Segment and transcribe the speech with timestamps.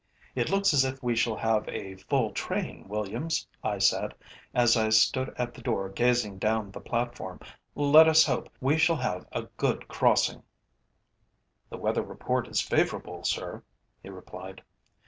[0.33, 4.15] "It looks as if we shall have a full train, Williams," I said,
[4.51, 7.39] as I stood at the door gazing down the platform.
[7.75, 10.41] "Let us hope we shall have a good crossing!"
[11.69, 13.61] "The weather report is favourable, sir,"
[14.01, 14.63] he replied.